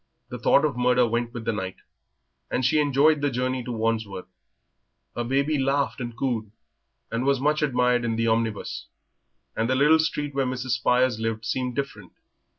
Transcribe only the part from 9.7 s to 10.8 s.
little street where Mrs.